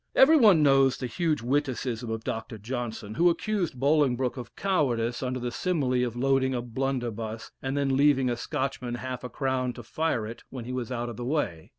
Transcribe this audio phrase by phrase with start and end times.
[0.15, 2.57] Every one knows the huge witticism of Dr.
[2.57, 7.95] Johnson, who accused Bolingbroke of cowardice, under the simile of loading a blunderbuss, and then
[7.95, 11.23] leaving a Scotchman half a crown to fire it when he was out of the
[11.25, 11.69] way.